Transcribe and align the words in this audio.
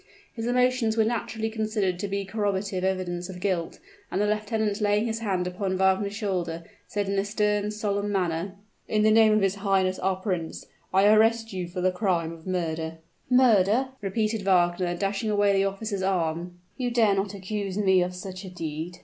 His 0.33 0.47
emotions 0.47 0.97
were 0.97 1.03
naturally 1.03 1.51
considered 1.51 1.99
to 1.99 2.07
be 2.07 2.25
corroborative 2.25 2.83
evidence 2.83 3.29
of 3.29 3.39
guilt: 3.39 3.77
and 4.09 4.19
the 4.19 4.25
lieutenant 4.25 4.81
laying 4.81 5.05
his 5.05 5.19
hand 5.19 5.45
upon 5.45 5.77
Wagner's 5.77 6.15
shoulder, 6.15 6.63
said 6.87 7.07
in 7.07 7.19
a 7.19 7.23
stern, 7.23 7.69
solemn 7.69 8.11
manner, 8.11 8.55
"In 8.87 9.03
the 9.03 9.11
name 9.11 9.31
of 9.31 9.41
his 9.43 9.53
highness 9.61 9.99
our 9.99 10.15
prince, 10.15 10.65
I 10.91 11.05
arrest 11.05 11.53
you 11.53 11.67
for 11.67 11.81
the 11.81 11.91
crime 11.91 12.31
of 12.31 12.47
murder!" 12.47 12.97
"Murder!" 13.29 13.89
repeated 14.01 14.43
Fernand, 14.43 14.97
dashing 14.97 15.29
away 15.29 15.53
the 15.53 15.65
officer's 15.65 16.01
arm; 16.01 16.57
"you 16.77 16.89
dare 16.89 17.13
not 17.13 17.35
accuse 17.35 17.77
me 17.77 18.01
of 18.01 18.15
such 18.15 18.43
a 18.43 18.49
deed!" 18.49 18.97